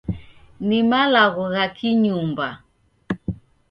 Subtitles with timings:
[0.67, 2.47] Ni malagho gha ki-nyumba.